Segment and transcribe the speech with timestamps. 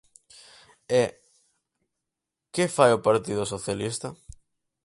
[1.01, 1.03] E
[2.53, 4.07] ¿que fai o Partido Socialista?